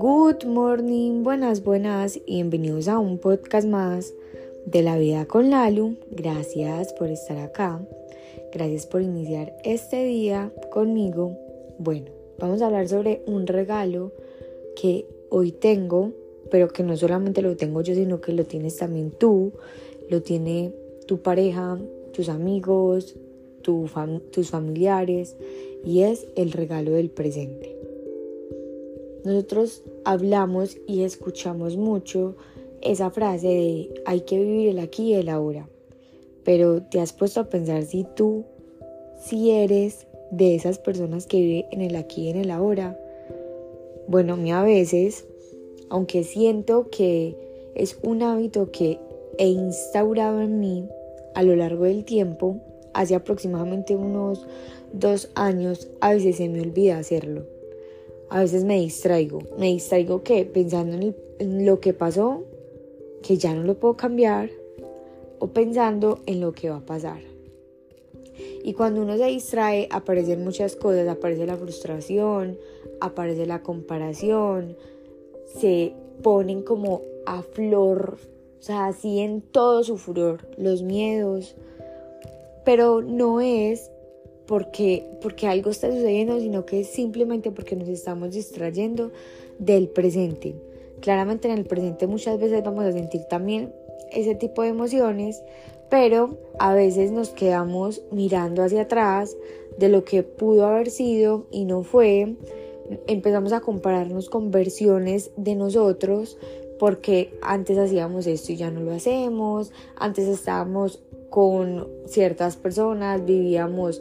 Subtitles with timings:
[0.00, 4.12] Good morning, buenas, buenas y bienvenidos a un podcast más
[4.66, 5.96] de la vida con Lalu.
[6.10, 7.80] Gracias por estar acá.
[8.52, 11.38] Gracias por iniciar este día conmigo.
[11.78, 12.10] Bueno,
[12.40, 14.10] vamos a hablar sobre un regalo
[14.74, 16.10] que hoy tengo,
[16.50, 19.52] pero que no solamente lo tengo yo, sino que lo tienes también tú,
[20.08, 20.72] lo tiene
[21.06, 21.78] tu pareja,
[22.12, 23.14] tus amigos,
[23.64, 25.36] tus familiares
[25.84, 27.76] y es el regalo del presente.
[29.24, 32.36] Nosotros hablamos y escuchamos mucho
[32.82, 35.68] esa frase de hay que vivir el aquí y el ahora.
[36.44, 38.44] Pero te has puesto a pensar si tú,
[39.18, 43.00] si eres de esas personas que viven en el aquí y en el ahora.
[44.08, 45.26] Bueno, a a veces,
[45.88, 47.34] aunque siento que
[47.74, 48.98] es un hábito que
[49.38, 50.88] he instaurado en mí
[51.34, 52.60] a lo largo del tiempo,
[52.94, 54.46] hace aproximadamente unos
[54.92, 57.44] dos años, a veces se me olvida hacerlo.
[58.30, 59.40] A veces me distraigo.
[59.58, 62.44] Me distraigo que pensando en, en lo que pasó,
[63.22, 64.50] que ya no lo puedo cambiar,
[65.38, 67.20] o pensando en lo que va a pasar.
[68.64, 72.58] Y cuando uno se distrae, aparecen muchas cosas, aparece la frustración,
[73.00, 74.76] aparece la comparación,
[75.60, 78.16] se ponen como a flor,
[78.58, 81.54] o sea, así en todo su furor, los miedos,
[82.64, 83.90] pero no es
[84.46, 89.10] porque, porque algo está sucediendo, sino que es simplemente porque nos estamos distrayendo
[89.58, 90.54] del presente.
[91.00, 93.72] Claramente en el presente muchas veces vamos a sentir también
[94.12, 95.42] ese tipo de emociones,
[95.90, 99.36] pero a veces nos quedamos mirando hacia atrás
[99.78, 102.36] de lo que pudo haber sido y no fue.
[103.06, 106.38] Empezamos a compararnos con versiones de nosotros
[106.78, 111.00] porque antes hacíamos esto y ya no lo hacemos, antes estábamos
[111.34, 114.00] con ciertas personas, vivíamos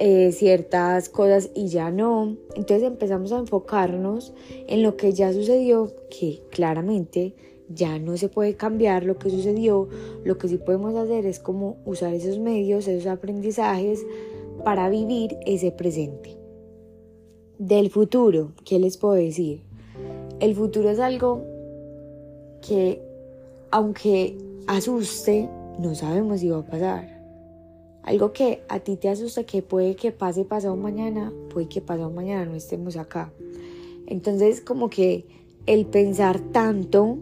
[0.00, 2.36] eh, ciertas cosas y ya no.
[2.56, 4.34] Entonces empezamos a enfocarnos
[4.66, 7.36] en lo que ya sucedió, que claramente
[7.68, 9.88] ya no se puede cambiar lo que sucedió.
[10.24, 14.04] Lo que sí podemos hacer es como usar esos medios, esos aprendizajes
[14.64, 16.36] para vivir ese presente.
[17.60, 19.62] Del futuro, ¿qué les puedo decir?
[20.40, 21.44] El futuro es algo
[22.60, 23.00] que,
[23.70, 27.16] aunque asuste, no sabemos si va a pasar.
[28.02, 32.10] Algo que a ti te asusta que puede que pase pasado mañana, puede que pasado
[32.10, 33.32] mañana no estemos acá.
[34.06, 35.26] Entonces como que
[35.66, 37.18] el pensar tanto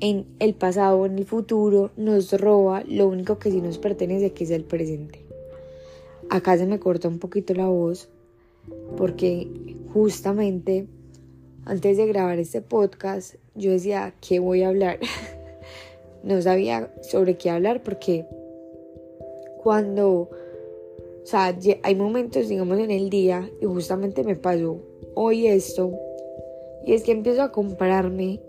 [0.00, 4.32] en el pasado, o en el futuro, nos roba lo único que sí nos pertenece,
[4.32, 5.24] que es el presente.
[6.30, 8.08] Acá se me corta un poquito la voz
[8.96, 9.48] porque
[9.92, 10.86] justamente
[11.64, 14.98] antes de grabar este podcast yo decía, ¿qué voy a hablar?
[16.24, 18.26] no sabía sobre qué hablar porque
[19.62, 24.78] cuando, o sea, hay momentos, digamos, en el día y justamente me pasó
[25.14, 25.92] hoy esto
[26.84, 28.40] y es que empiezo a compararme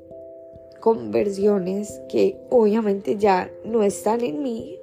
[0.79, 4.77] con versiones que obviamente ya no están en mí,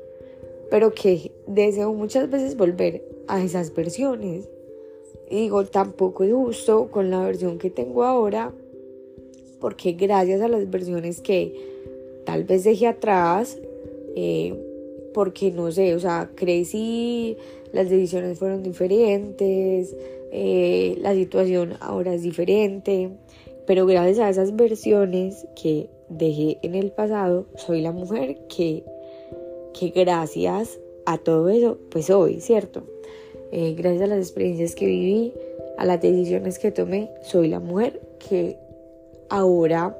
[0.70, 4.48] pero que deseo muchas veces volver a esas versiones.
[5.30, 8.52] Y digo, tampoco es justo con la versión que tengo ahora,
[9.60, 11.54] porque gracias a las versiones que
[12.24, 13.58] tal vez dejé atrás,
[14.16, 14.54] eh,
[15.14, 17.36] porque no sé, o sea, crecí,
[17.72, 19.94] las decisiones fueron diferentes,
[20.30, 23.10] eh, la situación ahora es diferente,
[23.66, 28.84] pero gracias a esas versiones que dejé en el pasado, soy la mujer que,
[29.78, 32.84] que gracias a todo eso, pues soy, ¿cierto?
[33.50, 35.34] Eh, gracias a las experiencias que viví,
[35.76, 38.56] a las decisiones que tomé, soy la mujer que
[39.28, 39.96] ahora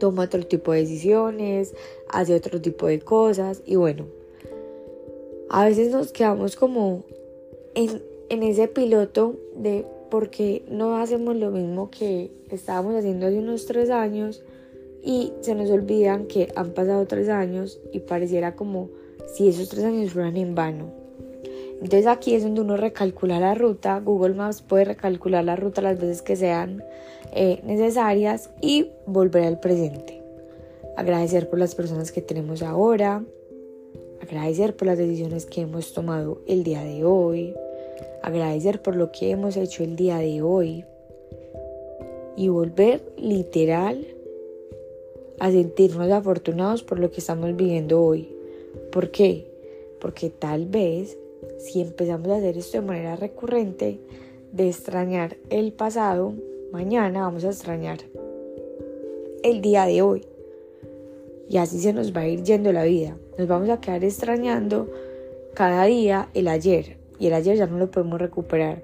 [0.00, 1.74] toma otro tipo de decisiones,
[2.08, 4.06] hace otro tipo de cosas y bueno,
[5.48, 7.04] a veces nos quedamos como
[7.74, 13.38] en, en ese piloto de por qué no hacemos lo mismo que estábamos haciendo hace
[13.38, 14.42] unos tres años
[15.02, 18.90] y se nos olvidan que han pasado tres años y pareciera como
[19.32, 20.99] si esos tres años fueran en vano.
[21.82, 25.98] Entonces aquí es donde uno recalcula la ruta, Google Maps puede recalcular la ruta las
[25.98, 26.84] veces que sean
[27.32, 30.22] eh, necesarias y volver al presente.
[30.96, 33.24] Agradecer por las personas que tenemos ahora,
[34.20, 37.54] agradecer por las decisiones que hemos tomado el día de hoy,
[38.22, 40.84] agradecer por lo que hemos hecho el día de hoy
[42.36, 44.06] y volver literal
[45.38, 48.36] a sentirnos afortunados por lo que estamos viviendo hoy.
[48.92, 49.46] ¿Por qué?
[49.98, 51.16] Porque tal vez
[51.60, 54.00] si empezamos a hacer esto de manera recurrente,
[54.52, 56.34] de extrañar el pasado,
[56.72, 57.98] mañana vamos a extrañar
[59.42, 60.24] el día de hoy.
[61.48, 63.16] Y así se nos va a ir yendo la vida.
[63.38, 64.88] Nos vamos a quedar extrañando
[65.54, 66.98] cada día el ayer.
[67.18, 68.82] y el ayer ya no lo podemos recuperar.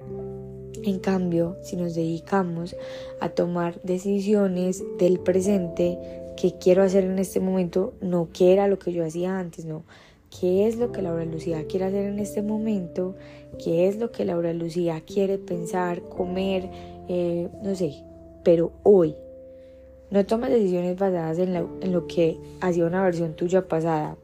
[0.83, 2.75] En cambio, si nos dedicamos
[3.19, 5.97] a tomar decisiones del presente,
[6.37, 9.83] qué quiero hacer en este momento, no qué era lo que yo hacía antes, no,
[10.29, 13.15] qué es lo que Laura Lucía quiere hacer en este momento,
[13.63, 16.69] qué es lo que Laura Lucía quiere pensar, comer,
[17.07, 18.03] eh, no sé,
[18.43, 19.15] pero hoy.
[20.09, 24.17] No tomes decisiones basadas en en lo que hacía una versión tuya pasada.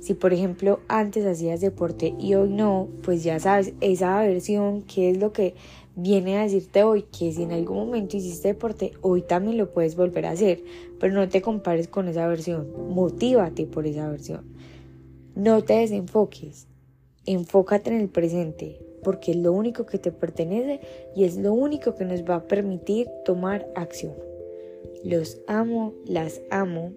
[0.00, 5.10] Si por ejemplo antes hacías deporte y hoy no, pues ya sabes esa versión, qué
[5.10, 5.54] es lo que
[5.96, 9.96] viene a decirte hoy que si en algún momento hiciste deporte, hoy también lo puedes
[9.96, 10.62] volver a hacer,
[11.00, 14.44] pero no te compares con esa versión, motívate por esa versión.
[15.36, 16.66] No te desenfoques,
[17.26, 20.80] enfócate en el presente, porque es lo único que te pertenece
[21.14, 24.14] y es lo único que nos va a permitir tomar acción.
[25.04, 26.94] Los amo, las amo.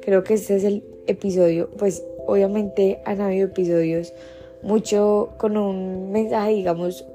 [0.00, 4.14] Creo que este es el episodio, pues obviamente han habido episodios
[4.62, 7.06] mucho con un mensaje, digamos,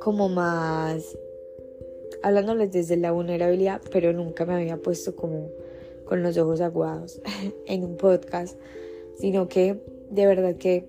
[0.00, 1.16] como más
[2.22, 5.48] hablándoles desde la vulnerabilidad, pero nunca me había puesto como
[6.04, 7.22] con los ojos aguados
[7.66, 8.58] en un podcast,
[9.18, 9.80] sino que
[10.10, 10.86] de verdad que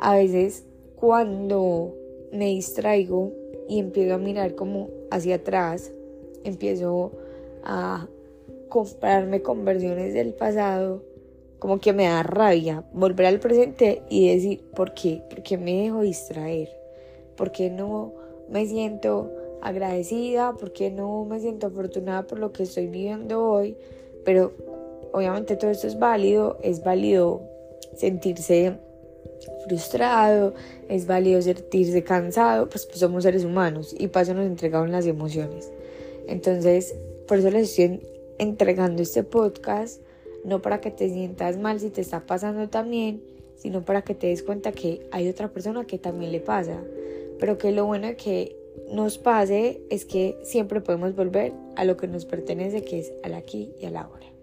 [0.00, 0.64] a veces
[0.96, 1.94] cuando
[2.32, 3.32] me distraigo
[3.68, 5.92] y empiezo a mirar como hacia atrás,
[6.44, 7.12] empiezo
[7.64, 8.08] a
[8.68, 11.02] comprarme conversiones del pasado,
[11.58, 15.22] como que me da rabia volver al presente y decir, ¿por qué?
[15.28, 16.68] ¿Por qué me dejo distraer?
[17.36, 18.12] ¿Por qué no
[18.48, 19.30] me siento
[19.60, 20.54] agradecida?
[20.54, 23.76] ¿Por qué no me siento afortunada por lo que estoy viviendo hoy?
[24.24, 24.52] Pero
[25.12, 27.42] obviamente todo esto es válido, es válido
[27.96, 28.78] sentirse
[29.66, 30.54] frustrado,
[30.88, 35.70] es válido sentirse cansado, pues, pues somos seres humanos y paso nos entregaron las emociones.
[36.26, 36.94] Entonces,
[37.26, 38.00] por eso les estoy
[38.38, 40.00] entregando este podcast,
[40.44, 43.22] no para que te sientas mal si te está pasando también,
[43.56, 46.80] sino para que te des cuenta que hay otra persona que también le pasa,
[47.38, 48.56] pero que lo bueno que
[48.92, 53.34] nos pase es que siempre podemos volver a lo que nos pertenece, que es al
[53.34, 54.37] aquí y a la ahora.